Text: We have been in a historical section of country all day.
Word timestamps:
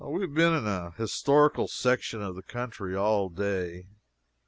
We 0.03 0.21
have 0.23 0.33
been 0.33 0.55
in 0.55 0.65
a 0.65 0.95
historical 0.97 1.67
section 1.67 2.23
of 2.23 2.43
country 2.47 2.95
all 2.95 3.29
day. 3.29 3.85